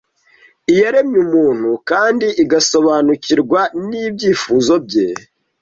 Iyaremye 0.71 1.17
umuntu 1.25 1.69
kandi 1.89 2.27
Igasobanukirwa 2.43 3.59
n’ibyifuzo 3.87 4.73
bye, 4.85 5.07